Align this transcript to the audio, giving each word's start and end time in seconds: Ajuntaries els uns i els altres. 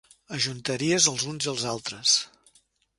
Ajuntaries 0.37 1.07
els 1.13 1.27
uns 1.35 1.47
i 1.49 1.53
els 1.55 1.69
altres. 1.77 2.19